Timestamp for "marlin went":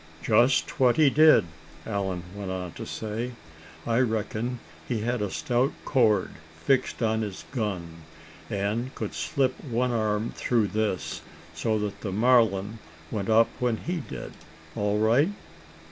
12.11-13.29